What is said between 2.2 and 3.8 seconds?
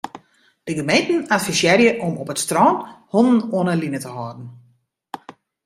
op it strân hûnen oan 'e